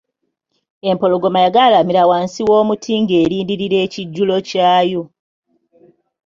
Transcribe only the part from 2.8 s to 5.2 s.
ng'erindirira ekijulo kyayo.